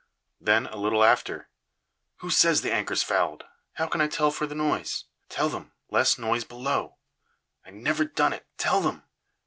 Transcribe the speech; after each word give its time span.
Then, 0.39 0.65
a 0.65 0.77
little 0.77 1.03
after: 1.03 1.47
"Who 2.21 2.31
says 2.31 2.63
the 2.63 2.73
anchor's 2.73 3.03
fouled? 3.03 3.43
How 3.73 3.85
can 3.85 4.01
I 4.01 4.07
tell 4.07 4.31
for 4.31 4.47
the 4.47 4.55
noise? 4.55 5.05
Tell 5.29 5.47
them, 5.47 5.73
less 5.91 6.17
noise 6.17 6.43
below. 6.43 6.97
I 7.63 7.69
never 7.69 8.03
done 8.05 8.33
it, 8.33 8.47
tell 8.57 8.81
them! 8.81 9.03